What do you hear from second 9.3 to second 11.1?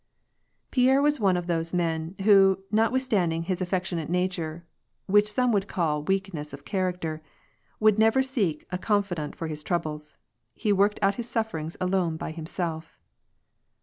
for his troubles. He worked